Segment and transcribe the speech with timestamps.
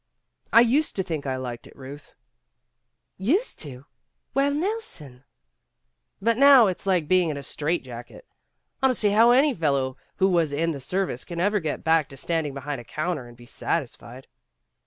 [0.53, 2.15] ''I used to think I liked it, Euth."
[2.55, 2.85] *'
[3.33, 3.85] Used to!
[4.33, 5.25] Why, Nelson
[6.23, 8.25] ''"But now it's like being in a strait jacket.
[8.81, 12.09] I don't ,see how any fellow who was in the service can ever get back
[12.09, 14.27] to standing behind a counter and be satisfied."